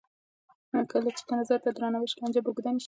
کله 0.91 1.09
چې 1.17 1.23
نظر 1.41 1.59
ته 1.63 1.69
درناوی 1.71 2.05
وشي، 2.07 2.15
لانجه 2.21 2.41
به 2.43 2.49
اوږده 2.49 2.69
نه 2.75 2.79
شي. 2.79 2.79